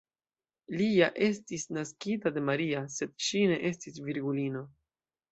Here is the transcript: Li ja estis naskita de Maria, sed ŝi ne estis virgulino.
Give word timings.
Li 0.77 0.85
ja 0.93 1.09
estis 1.25 1.65
naskita 1.77 2.31
de 2.37 2.43
Maria, 2.47 2.81
sed 2.93 3.13
ŝi 3.27 3.43
ne 3.51 3.59
estis 3.71 4.01
virgulino. 4.07 4.63